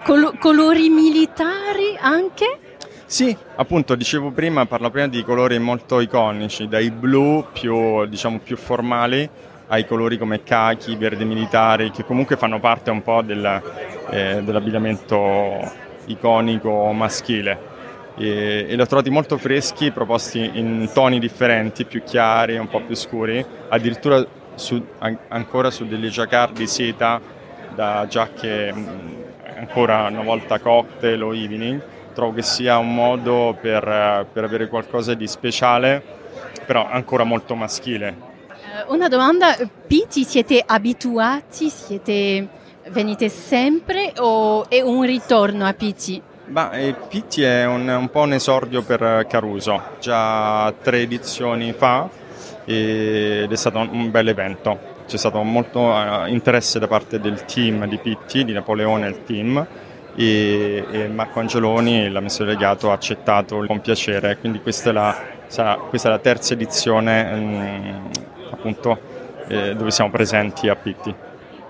Col- 0.04 0.38
colori 0.38 0.88
militari 0.88 1.96
anche? 1.99 2.65
Sì, 3.08 3.34
appunto, 3.54 3.94
dicevo 3.94 4.32
prima, 4.32 4.66
parlo 4.66 4.90
prima 4.90 5.06
di 5.06 5.22
colori 5.22 5.56
molto 5.60 6.00
iconici, 6.00 6.66
dai 6.66 6.90
blu 6.90 7.46
più, 7.52 8.04
diciamo, 8.04 8.40
più 8.40 8.56
formali 8.56 9.28
ai 9.68 9.86
colori 9.86 10.18
come 10.18 10.42
cachi, 10.42 10.96
verde 10.96 11.25
militari, 11.25 11.92
che 11.92 12.04
comunque 12.04 12.36
fanno 12.36 12.58
parte 12.58 12.90
un 12.90 13.02
po' 13.04 13.22
del, 13.22 13.62
eh, 14.10 14.40
dell'abbigliamento 14.42 15.70
iconico 16.06 16.90
maschile. 16.90 17.75
E, 18.16 18.66
e 18.68 18.75
li 18.75 18.80
ho 18.80 18.86
trovati 18.86 19.10
molto 19.10 19.38
freschi, 19.38 19.92
proposti 19.92 20.50
in 20.54 20.90
toni 20.92 21.20
differenti, 21.20 21.84
più 21.84 22.02
chiari, 22.02 22.56
un 22.56 22.66
po' 22.68 22.80
più 22.80 22.96
scuri, 22.96 23.44
addirittura 23.68 24.26
su, 24.56 24.84
an- 24.98 25.18
ancora 25.28 25.70
su 25.70 25.86
delle 25.86 26.08
jacquard 26.08 26.56
di 26.56 26.66
seta 26.66 27.20
da 27.72 28.04
giacche 28.08 28.75
ancora 29.56 30.08
una 30.08 30.22
volta 30.22 30.58
cocktail 30.58 31.22
o 31.22 31.32
evening. 31.32 31.94
Trovo 32.16 32.32
che 32.32 32.40
sia 32.40 32.78
un 32.78 32.94
modo 32.94 33.54
per, 33.61 34.26
per 34.32 34.42
avere 34.42 34.68
qualcosa 34.68 35.12
di 35.12 35.26
speciale, 35.26 36.02
però 36.64 36.88
ancora 36.88 37.25
molto 37.25 37.54
maschile. 37.54 38.16
Eh, 38.49 38.85
una 38.88 39.08
domanda, 39.08 39.54
Piti, 39.87 40.25
siete 40.25 40.62
abituati, 40.64 41.68
siete 41.68 42.49
venite 42.88 43.28
sempre 43.28 44.14
o 44.16 44.66
è 44.70 44.80
un 44.80 45.02
ritorno 45.02 45.66
a 45.66 45.75
Pitti? 45.75 46.23
Ma 46.46 46.70
eh, 46.70 46.94
Pitti 46.94 47.42
è 47.42 47.66
un, 47.66 47.87
un, 47.87 48.08
po' 48.08 48.20
un 48.20 48.32
esordio 48.32 48.80
per 48.80 49.26
Caruso, 49.28 49.82
già 50.00 50.73
tre 50.80 51.00
edizioni 51.00 51.75
fa 51.75 52.08
ed 52.64 53.52
è 53.52 53.56
stato 53.56 53.76
un 53.78 54.11
bel 54.11 54.28
evento. 54.28 54.94
C'è 55.06 55.18
stato 55.18 55.42
molto 55.42 55.80
uh, 55.80 56.26
interesse 56.28 56.78
da 56.78 56.88
parte 56.88 57.20
del 57.20 57.44
team 57.44 57.87
di 57.87 57.99
Pitti, 57.99 58.42
di 58.42 58.54
Napoleone 58.54 59.04
e 59.04 59.11
il 59.11 59.23
team 59.25 59.66
e, 60.16 60.85
e 60.90 61.08
Marco 61.08 61.40
Angeloni, 61.40 62.08
l'amministratore 62.11 62.56
delegato, 62.56 62.90
ha 62.90 62.94
accettato 62.94 63.64
con 63.66 63.80
piacere, 63.80 64.38
quindi 64.38 64.61
questa 64.61 64.90
è 64.90 64.92
la, 64.92 65.16
sarà, 65.46 65.76
questa 65.76 66.08
è 66.08 66.11
la 66.11 66.18
terza 66.18 66.54
edizione 66.54 67.32
um, 67.32 68.11
appunto 68.50 68.99
eh, 69.49 69.75
dove 69.75 69.90
siamo 69.90 70.11
presenti 70.11 70.68
a 70.68 70.75
Pitti. 70.75 71.14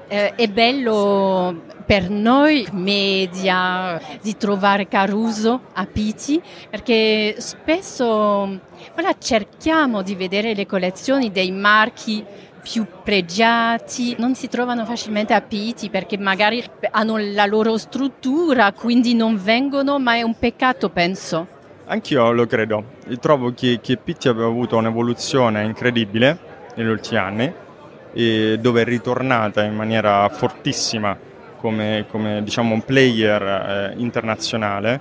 Eh, 0.08 0.34
è 0.36 0.46
bello 0.46 1.62
per 1.84 2.10
noi 2.10 2.66
media 2.72 4.00
di 4.22 4.36
trovare 4.36 4.86
Caruso 4.86 5.62
a 5.72 5.86
Pitti 5.86 6.40
perché 6.70 7.36
spesso 7.38 8.60
voilà, 8.94 9.14
cerchiamo 9.18 10.02
di 10.02 10.14
vedere 10.14 10.54
le 10.54 10.66
collezioni 10.66 11.32
dei 11.32 11.50
marchi 11.50 12.24
più 12.68 12.84
pregiati, 13.04 14.16
non 14.18 14.34
si 14.34 14.48
trovano 14.48 14.84
facilmente 14.84 15.32
a 15.34 15.40
Pitti 15.40 15.88
perché 15.88 16.18
magari 16.18 16.64
hanno 16.90 17.16
la 17.16 17.46
loro 17.46 17.78
struttura, 17.78 18.72
quindi 18.72 19.14
non 19.14 19.40
vengono, 19.40 20.00
ma 20.00 20.16
è 20.16 20.22
un 20.22 20.36
peccato, 20.36 20.88
penso. 20.88 21.46
Anch'io 21.84 22.32
lo 22.32 22.44
credo. 22.46 22.84
Io 23.06 23.18
trovo 23.20 23.54
che, 23.54 23.78
che 23.80 23.96
Pitti 23.96 24.26
abbia 24.26 24.46
avuto 24.46 24.76
un'evoluzione 24.76 25.62
incredibile 25.62 26.36
negli 26.74 26.88
ultimi 26.88 27.20
anni 27.20 27.54
dove 28.58 28.80
è 28.80 28.84
ritornata 28.84 29.62
in 29.62 29.74
maniera 29.74 30.26
fortissima 30.30 31.16
come, 31.58 32.06
come 32.08 32.42
diciamo, 32.42 32.72
un 32.72 32.82
player 32.82 33.42
eh, 33.42 33.94
internazionale 33.98 35.00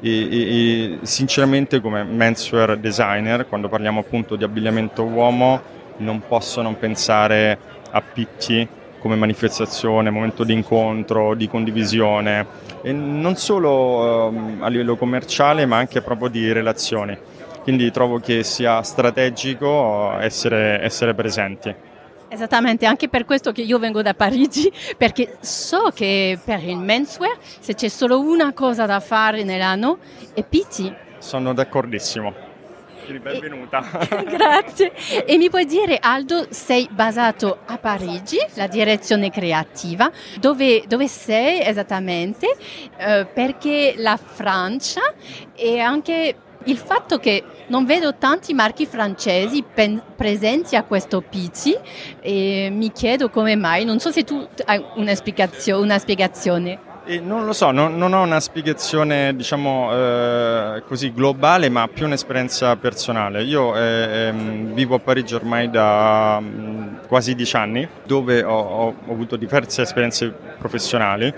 e, 0.00 0.28
e, 0.30 0.98
sinceramente 1.02 1.80
come 1.80 2.04
menswear 2.04 2.78
designer 2.78 3.48
quando 3.48 3.68
parliamo 3.68 4.00
appunto 4.00 4.36
di 4.36 4.44
abbigliamento 4.44 5.02
uomo 5.02 5.80
non 6.02 6.22
posso 6.26 6.60
non 6.60 6.78
pensare 6.78 7.58
a 7.90 8.02
Pitti 8.02 8.68
come 8.98 9.16
manifestazione, 9.16 10.10
momento 10.10 10.44
di 10.44 10.52
incontro, 10.52 11.34
di 11.34 11.48
condivisione 11.48 12.46
e 12.82 12.92
non 12.92 13.36
solo 13.36 14.28
um, 14.28 14.58
a 14.60 14.68
livello 14.68 14.96
commerciale 14.96 15.66
ma 15.66 15.76
anche 15.76 16.02
proprio 16.02 16.28
di 16.28 16.52
relazioni. 16.52 17.18
Quindi 17.62 17.90
trovo 17.90 18.18
che 18.18 18.44
sia 18.44 18.80
strategico 18.82 20.18
essere, 20.18 20.80
essere 20.82 21.14
presenti. 21.14 21.74
Esattamente, 22.28 22.86
anche 22.86 23.08
per 23.08 23.24
questo 23.24 23.52
che 23.52 23.60
io 23.60 23.78
vengo 23.78 24.02
da 24.02 24.14
Parigi, 24.14 24.72
perché 24.96 25.36
so 25.40 25.90
che 25.94 26.38
per 26.42 26.62
il 26.64 26.78
menswear, 26.78 27.36
se 27.40 27.74
c'è 27.74 27.88
solo 27.88 28.20
una 28.20 28.52
cosa 28.52 28.86
da 28.86 29.00
fare 29.00 29.44
nell'anno, 29.44 29.98
è 30.32 30.42
Pitti. 30.42 30.92
Sono 31.18 31.52
d'accordissimo. 31.52 32.51
Quindi 33.04 33.20
benvenuta. 33.22 33.82
E, 33.98 34.24
grazie. 34.36 34.92
E 35.24 35.36
mi 35.36 35.50
puoi 35.50 35.64
dire, 35.64 35.98
Aldo, 36.00 36.46
sei 36.50 36.88
basato 36.90 37.58
a 37.66 37.78
Parigi, 37.78 38.38
la 38.54 38.66
direzione 38.66 39.30
creativa. 39.30 40.10
Dove, 40.38 40.84
dove 40.86 41.08
sei 41.08 41.60
esattamente? 41.60 42.56
Eh, 42.96 43.26
perché 43.26 43.94
la 43.96 44.16
Francia 44.16 45.00
è 45.54 45.78
anche 45.78 46.36
il 46.64 46.76
fatto 46.76 47.18
che 47.18 47.42
non 47.66 47.84
vedo 47.84 48.14
tanti 48.14 48.54
marchi 48.54 48.86
francesi 48.86 49.62
pen- 49.62 50.00
presenti 50.14 50.76
a 50.76 50.84
questo 50.84 51.20
Pizzi 51.20 51.76
e 52.20 52.68
mi 52.70 52.92
chiedo 52.92 53.30
come 53.30 53.56
mai, 53.56 53.84
non 53.84 53.98
so 53.98 54.12
se 54.12 54.22
tu 54.22 54.46
hai 54.66 54.84
una, 54.94 55.14
spiegazio- 55.14 55.80
una 55.80 55.98
spiegazione. 55.98 56.90
Eh, 57.04 57.18
non 57.18 57.46
lo 57.46 57.52
so, 57.52 57.72
non, 57.72 57.96
non, 57.96 58.12
ho 58.12 58.22
una 58.22 58.38
spiegazione 58.38 59.34
diciamo 59.34 59.90
eh, 59.92 60.82
così 60.86 61.12
globale, 61.12 61.68
ma 61.68 61.88
più 61.88 62.06
un'esperienza 62.06 62.76
personale. 62.76 63.42
Io 63.42 63.76
eh, 63.76 64.28
ehm, 64.28 64.72
vivo 64.72 64.94
a 64.94 64.98
Parigi 65.00 65.34
ormai 65.34 65.68
da 65.68 66.38
mh, 66.40 66.46
mm, 66.46 66.94
quasi 67.08 67.34
dieci 67.34 67.56
anni, 67.56 67.88
dove 68.04 68.42
ho, 68.44 68.54
ho 68.56 68.94
avuto 69.10 69.36
diverse 69.36 69.82
esperienze 69.82 70.32
professionali 70.58 71.34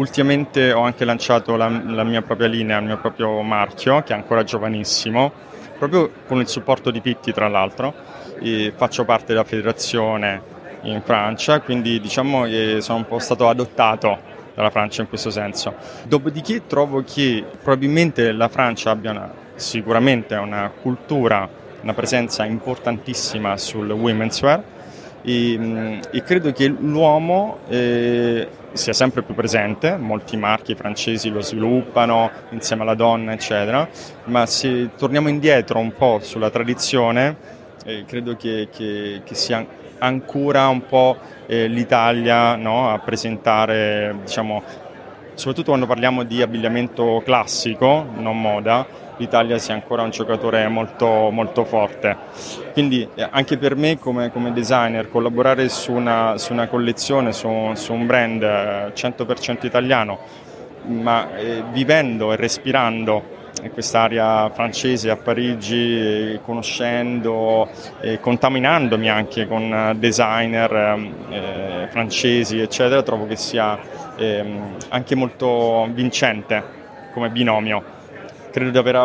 Ultimamente 0.00 0.72
ho 0.72 0.82
anche 0.82 1.04
lanciato 1.04 1.56
la, 1.56 1.68
la, 1.68 2.04
mia 2.04 2.22
propria 2.22 2.46
linea, 2.46 2.78
il 2.78 2.84
mio 2.86 2.98
proprio 2.98 3.42
marchio, 3.42 4.02
che 4.02 4.12
è 4.12 4.16
ancora 4.16 4.44
giovanissimo, 4.44 5.30
proprio 5.78 6.10
con 6.26 6.40
il 6.40 6.48
supporto 6.48 6.90
di 6.90 7.00
Pitti 7.00 7.32
tra 7.32 7.48
l'altro. 7.48 7.92
E 8.40 8.72
faccio 8.74 9.04
parte 9.04 9.26
della 9.26 9.44
federazione 9.44 10.40
in 10.82 11.02
Francia, 11.04 11.60
quindi 11.60 12.00
diciamo 12.00 12.44
che 12.44 12.78
sono 12.80 12.98
un 12.98 13.06
po' 13.06 13.18
stato 13.18 13.48
adottato 13.48 14.29
dalla 14.54 14.70
Francia 14.70 15.02
in 15.02 15.08
questo 15.08 15.30
senso. 15.30 15.74
Dopodiché 16.04 16.66
trovo 16.66 17.02
che 17.02 17.44
probabilmente 17.62 18.32
la 18.32 18.48
Francia 18.48 18.90
abbia 18.90 19.10
una, 19.10 19.32
sicuramente 19.54 20.34
una 20.34 20.70
cultura, 20.82 21.48
una 21.82 21.94
presenza 21.94 22.44
importantissima 22.44 23.56
sul 23.56 23.90
women's 23.90 24.40
wear 24.42 24.62
e, 25.22 26.00
e 26.10 26.22
credo 26.22 26.52
che 26.52 26.66
l'uomo 26.66 27.58
eh, 27.68 28.48
sia 28.72 28.92
sempre 28.92 29.22
più 29.22 29.34
presente, 29.34 29.96
molti 29.96 30.36
marchi 30.36 30.74
francesi 30.74 31.28
lo 31.28 31.40
sviluppano 31.40 32.30
insieme 32.50 32.82
alla 32.82 32.94
donna, 32.94 33.32
eccetera, 33.32 33.88
ma 34.24 34.46
se 34.46 34.90
torniamo 34.96 35.28
indietro 35.28 35.78
un 35.78 35.92
po' 35.94 36.20
sulla 36.22 36.50
tradizione, 36.50 37.58
eh, 37.84 38.04
credo 38.06 38.36
che, 38.36 38.68
che, 38.70 39.22
che, 39.24 39.34
sia 39.34 39.64
ancora 39.98 40.68
un 40.68 40.86
po' 40.86 41.16
eh, 41.46 41.66
l'Italia 41.66 42.56
no, 42.56 42.90
a 42.90 42.98
presentare, 42.98 44.16
diciamo, 44.22 44.62
soprattutto 45.34 45.68
quando 45.68 45.86
parliamo 45.86 46.22
di 46.24 46.42
abbigliamento 46.42 47.22
classico, 47.24 48.06
non 48.16 48.40
moda, 48.40 48.86
l'Italia 49.16 49.58
sia 49.58 49.74
ancora 49.74 50.02
un 50.02 50.10
giocatore 50.10 50.66
molto, 50.68 51.30
molto 51.30 51.64
forte. 51.64 52.16
Quindi 52.72 53.06
eh, 53.14 53.28
anche 53.30 53.58
per 53.58 53.76
me 53.76 53.98
come, 53.98 54.30
come 54.30 54.52
designer 54.52 55.08
collaborare 55.10 55.68
su 55.68 55.92
una, 55.92 56.38
su 56.38 56.52
una 56.52 56.68
collezione, 56.68 57.32
su, 57.32 57.72
su, 57.74 57.92
un 57.92 58.06
brand 58.06 58.42
100% 58.42 59.62
eh, 59.62 59.66
italiano, 59.66 60.18
ma 60.86 61.36
eh, 61.36 61.62
vivendo 61.70 62.32
e 62.32 62.36
respirando 62.36 63.38
quest'area 63.72 64.50
francese 64.50 65.10
a 65.10 65.16
Parigi, 65.16 66.34
eh, 66.34 66.40
conoscendo 66.42 67.68
e 68.00 68.20
contaminandomi 68.20 69.08
anche 69.08 69.46
con 69.46 69.94
designer 69.98 70.72
eh, 71.30 71.88
francesi, 71.90 72.60
eccetera, 72.60 73.02
trovo 73.02 73.26
che 73.26 73.36
sia 73.36 73.78
eh, 74.16 74.44
anche 74.88 75.14
molto 75.14 75.88
vincente 75.92 76.62
come 77.12 77.30
binomio. 77.30 77.82
Credo 78.50 78.70
di 78.70 78.78
aver 78.78 78.96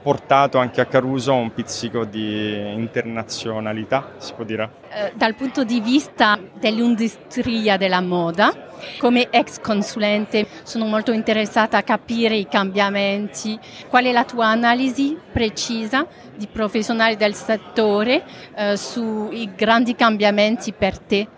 portato 0.00 0.58
anche 0.58 0.80
a 0.80 0.86
Caruso 0.86 1.34
un 1.34 1.52
pizzico 1.52 2.04
di 2.04 2.72
internazionalità, 2.72 4.12
si 4.18 4.32
può 4.34 4.44
dire. 4.44 4.70
Eh, 4.90 5.12
dal 5.14 5.34
punto 5.34 5.64
di 5.64 5.80
vista 5.80 6.38
dell'industria 6.58 7.76
della 7.76 8.00
moda, 8.00 8.52
come 8.98 9.28
ex 9.30 9.60
consulente 9.60 10.46
sono 10.62 10.86
molto 10.86 11.12
interessata 11.12 11.78
a 11.78 11.82
capire 11.82 12.36
i 12.36 12.46
cambiamenti. 12.48 13.58
Qual 13.88 14.04
è 14.04 14.12
la 14.12 14.24
tua 14.24 14.46
analisi 14.46 15.16
precisa 15.32 16.06
di 16.34 16.46
professionali 16.46 17.16
del 17.16 17.34
settore 17.34 18.22
eh, 18.54 18.76
sui 18.76 19.50
grandi 19.56 19.94
cambiamenti 19.94 20.72
per 20.72 20.98
te? 20.98 21.28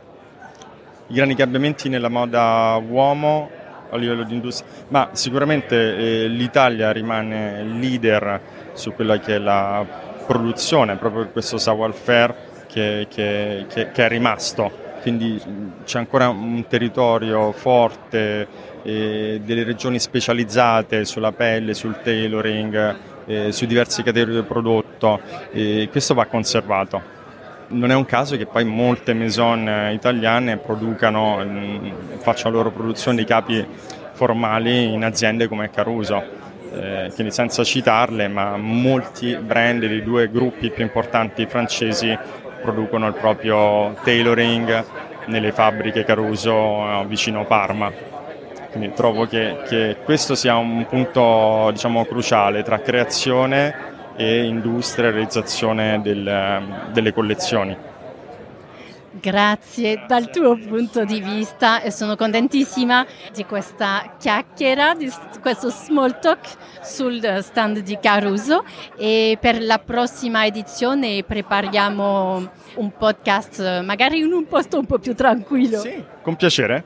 I 1.07 1.15
grandi 1.15 1.35
cambiamenti 1.35 1.89
nella 1.89 2.09
moda 2.09 2.81
uomo 2.87 3.51
a 3.91 3.97
livello 3.97 4.23
di 4.23 4.35
industria, 4.35 4.71
ma 4.89 5.11
sicuramente 5.13 5.97
eh, 6.25 6.29
l'Italia 6.29 6.93
rimane 6.93 7.63
leader 7.65 8.41
su 8.73 8.93
quella 8.93 9.19
che 9.19 9.37
è 9.37 9.39
la 9.39 9.85
produzione, 10.27 10.97
proprio 10.97 11.29
questo 11.29 11.59
savoir-faire 11.59 12.35
che, 12.67 13.07
che, 13.11 13.67
che, 13.69 13.91
che, 13.91 14.05
è 14.05 14.09
rimasto. 14.09 14.89
Quindi 15.03 15.41
c'è 15.85 15.99
ancora 15.99 16.29
un 16.29 16.65
territorio 16.69 17.53
forte, 17.53 18.47
eh, 18.83 19.41
delle 19.43 19.65
regioni 19.65 19.99
specializzate 19.99 21.05
sulla 21.05 21.33
pelle, 21.33 21.75
sul 21.75 22.01
tailoring, 22.03 22.97
eh, 23.27 23.53
su 23.53 23.67
diverse 23.67 24.03
categorie 24.03 24.41
di 24.41 24.47
prodotto, 24.47 25.21
e 25.51 25.89
questo 25.91 26.15
va 26.15 26.27
conservato 26.27 27.19
non 27.71 27.91
è 27.91 27.95
un 27.95 28.05
caso 28.05 28.37
che 28.37 28.47
poi 28.47 28.65
molte 28.65 29.13
maison 29.15 29.91
italiane 29.93 30.57
producano, 30.57 31.45
mm, 31.45 31.91
facciano 32.19 32.55
loro 32.55 32.71
produzione 32.71 33.19
di 33.19 33.25
capi 33.25 33.65
formali 34.13 34.93
in 34.93 35.05
aziende 35.05 35.49
come 35.49 35.71
Caruso. 35.71 36.39
Eh, 36.73 37.11
quindi 37.15 37.33
senza 37.33 37.65
citarle, 37.65 38.29
ma 38.29 38.57
molti 38.57 39.37
brand 39.37 39.85
dei 39.85 40.03
due 40.03 40.31
gruppi 40.31 40.71
più 40.71 40.85
importanti 40.85 41.47
francesi 41.47 42.17
producono 42.63 43.09
il 43.09 43.15
proprio 43.15 43.95
tailoring 44.05 44.85
nelle 45.27 45.51
fabbriche 45.51 46.05
Caruso 46.05 46.53
eh, 46.53 47.05
vicino 47.07 47.45
Parma. 47.45 47.91
Quindi 48.71 48.93
trovo 48.95 49.27
che, 49.27 49.57
che 49.69 49.97
questo 50.05 50.37
sia 50.37 50.57
un 50.57 50.87
punto 50.89 51.71
diciamo, 51.73 52.05
cruciale 52.05 52.63
tra 52.63 52.79
creazione 52.79 53.90
e 54.21 54.45
industria 54.45 55.09
e 55.09 55.11
realizzazione 55.13 55.99
del, 56.03 56.91
delle 56.93 57.15
collezioni. 57.15 57.75
Grazie 59.13 60.05
dal 60.07 60.31
tuo 60.31 60.57
punto 60.59 61.05
di 61.05 61.21
vista 61.21 61.81
e 61.81 61.91
sono 61.91 62.17
contentissima 62.17 63.07
di 63.33 63.45
questa 63.45 64.17
chiacchiera, 64.19 64.95
di 64.95 65.11
questo 65.41 65.71
small 65.71 66.21
talk 66.21 66.47
sul 66.83 67.39
stand 67.41 67.79
di 67.79 67.99
Caruso 68.01 68.63
e 68.97 69.39
per 69.41 69.63
la 69.63 69.79
prossima 69.79 70.45
edizione 70.45 71.25
prepariamo 71.25 72.51
un 72.75 72.93
podcast 72.97 73.81
magari 73.81 74.19
in 74.19 74.33
un 74.33 74.47
posto 74.47 74.79
un 74.79 74.85
po' 74.85 74.99
più 74.99 75.15
tranquillo. 75.15 75.79
Sì, 75.79 76.05
con 76.21 76.37
piacere. 76.37 76.85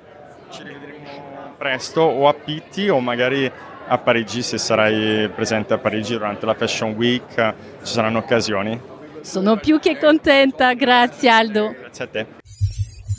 Ci 0.51 0.63
rivedremo 0.63 1.55
presto 1.59 2.01
o 2.01 2.29
a 2.29 2.33
Pitti 2.33 2.89
o 2.89 3.01
magari 3.01 3.51
a 3.87 3.99
Parigi 3.99 4.43
se 4.43 4.59
sarai 4.59 5.29
presente 5.35 5.75
a 5.75 5.79
Parigi 5.79 6.13
durante 6.13 6.47
la 6.47 6.55
Fashion 6.55 6.93
Week, 6.93 7.35
ci 7.83 7.93
saranno 7.93 8.19
occasioni. 8.19 8.81
Sono 9.21 9.57
più 9.57 9.79
che 9.79 9.99
contenta, 9.99 10.75
grazie 10.75 11.29
Aldo. 11.31 11.75
Grazie 11.79 12.05
a 12.05 12.09
te. 12.09 12.27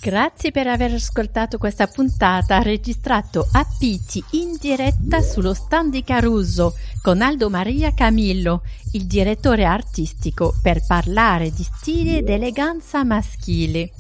Grazie 0.06 0.52
per 0.52 0.68
aver 0.68 0.94
ascoltato 0.94 1.58
questa 1.58 1.88
puntata 1.88 2.62
registrato 2.62 3.48
a 3.54 3.66
Pitti 3.80 4.24
in 4.34 4.56
diretta 4.60 5.22
sullo 5.22 5.56
stand 5.56 5.92
di 5.92 6.04
Caruso 6.04 6.76
con 7.02 7.24
Aldo 7.24 7.50
Maria 7.50 7.92
Camillo, 7.92 8.62
il 8.94 9.08
direttore 9.08 9.66
artistico, 9.66 10.54
per 10.62 10.86
parlare 10.86 11.50
di 11.50 11.64
stile 11.64 12.18
ed 12.18 12.30
eleganza 12.30 13.04
maschile. 13.04 13.92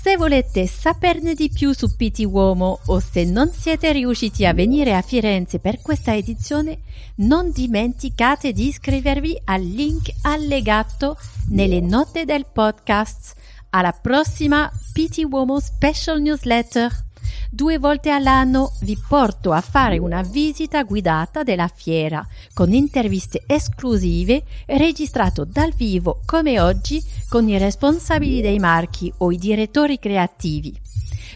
Se 0.00 0.16
volete 0.16 0.66
saperne 0.66 1.34
di 1.34 1.48
più 1.48 1.72
su 1.72 1.94
Piti 1.94 2.24
Uomo 2.24 2.80
o 2.86 2.98
se 2.98 3.24
non 3.24 3.52
siete 3.52 3.92
riusciti 3.92 4.44
a 4.44 4.52
venire 4.52 4.96
a 4.96 5.02
Firenze 5.02 5.60
per 5.60 5.80
questa 5.80 6.16
edizione, 6.16 6.80
non 7.16 7.52
dimenticate 7.52 8.52
di 8.52 8.66
iscrivervi 8.66 9.42
al 9.44 9.62
link 9.62 10.10
allegato 10.22 11.16
nelle 11.50 11.80
note 11.80 12.24
del 12.24 12.46
podcast. 12.52 13.34
Alla 13.70 13.92
prossima 13.92 14.68
Piti 14.92 15.22
Uomo 15.22 15.60
Special 15.60 16.20
Newsletter! 16.20 17.11
Due 17.54 17.78
volte 17.78 18.08
all'anno 18.08 18.72
vi 18.80 18.96
porto 18.96 19.52
a 19.52 19.60
fare 19.60 19.98
una 19.98 20.22
visita 20.22 20.84
guidata 20.84 21.42
della 21.42 21.68
fiera 21.68 22.26
con 22.54 22.72
interviste 22.72 23.42
esclusive 23.46 24.42
registrato 24.68 25.44
dal 25.44 25.70
vivo 25.74 26.22
come 26.24 26.58
oggi 26.60 27.04
con 27.28 27.46
i 27.46 27.58
responsabili 27.58 28.40
dei 28.40 28.58
marchi 28.58 29.12
o 29.18 29.30
i 29.30 29.36
direttori 29.36 29.98
creativi. 29.98 30.74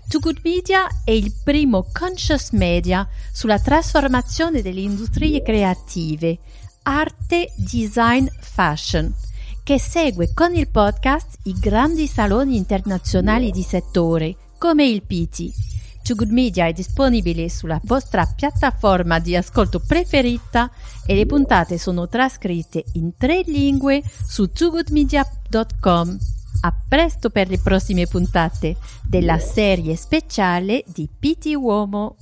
Too 0.08 0.20
Good 0.20 0.40
Media 0.42 0.86
è 1.04 1.10
il 1.10 1.34
primo 1.44 1.86
conscious 1.92 2.52
media 2.52 3.06
sulla 3.30 3.58
trasformazione 3.58 4.62
delle 4.62 4.80
industrie 4.80 5.42
creative, 5.42 6.38
arte, 6.84 7.52
design, 7.56 8.24
fashion, 8.40 9.14
che 9.62 9.78
segue 9.78 10.32
con 10.32 10.54
il 10.54 10.68
podcast 10.68 11.40
i 11.42 11.52
grandi 11.52 12.06
saloni 12.06 12.56
internazionali 12.56 13.50
di 13.50 13.62
settore, 13.62 14.34
come 14.56 14.86
il 14.86 15.02
PT 15.02 15.74
Too 16.06 16.14
Good 16.14 16.30
Media 16.30 16.66
è 16.66 16.72
disponibile 16.72 17.48
sulla 17.48 17.80
vostra 17.82 18.24
piattaforma 18.26 19.18
di 19.18 19.34
ascolto 19.34 19.80
preferita 19.80 20.70
e 21.04 21.16
le 21.16 21.26
puntate 21.26 21.78
sono 21.78 22.06
trascritte 22.06 22.84
in 22.92 23.16
tre 23.16 23.42
lingue 23.44 24.04
su 24.24 24.52
toogoodmedia.com. 24.52 26.18
A 26.60 26.74
presto 26.88 27.30
per 27.30 27.48
le 27.48 27.58
prossime 27.58 28.06
puntate 28.06 28.76
della 29.02 29.40
serie 29.40 29.96
speciale 29.96 30.84
di 30.86 31.08
PT 31.08 31.54
Uomo. 31.56 32.14